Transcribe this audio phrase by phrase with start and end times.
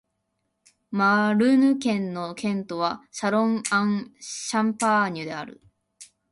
[0.89, 5.61] マルヌ県の県都はシャロン＝アン＝シャンパーニュである